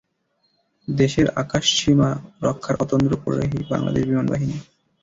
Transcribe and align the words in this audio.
দেশের 0.87 1.27
আকাশসীমা 1.35 2.09
রক্ষার 2.41 2.75
অতন্দ্র 2.75 3.11
প্রহরী 3.23 3.59
বাংলাদেশ 3.71 4.03
বিমান 4.05 4.25
বাহিনী। 4.25 4.57